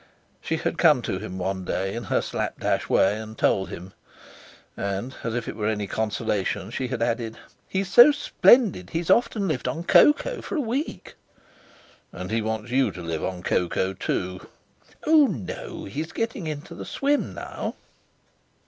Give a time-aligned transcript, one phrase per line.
[0.41, 3.93] She had come to him one day in her slap dash way and told him;
[4.75, 9.47] and, as if it were any consolation, she had added: "He's so splendid; he's often
[9.47, 11.13] lived on cocoa for a week!"
[12.11, 14.49] "And he wants you to live on cocoa too?"
[15.05, 17.75] "Oh no; he is getting into the swim now."